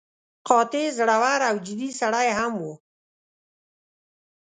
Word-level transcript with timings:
قاطع، 0.47 0.85
زړور 0.97 1.39
او 1.49 1.55
جدي 1.67 1.89
سړی 1.99 2.27
هم 2.37 2.53
و. 2.61 2.63